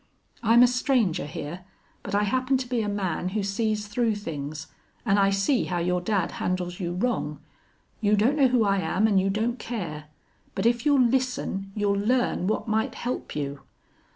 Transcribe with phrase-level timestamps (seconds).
[0.41, 1.63] "I'm a stranger here.
[2.01, 4.65] But I happen to be a man who sees through things,
[5.05, 7.39] an' I see how your dad handles you wrong.
[7.99, 10.05] You don't know who I am an' you don't care.
[10.55, 13.61] But if you'll listen you'll learn what might help you....